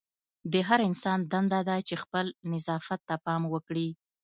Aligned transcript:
د 0.51 0.53
هر 0.67 0.79
انسان 0.89 1.19
دنده 1.31 1.59
ده 1.69 1.75
چې 1.87 1.95
خپل 2.03 2.25
نظافت 2.51 2.99
ته 3.09 3.15
پام 3.25 3.41
وکړي. 3.53 3.89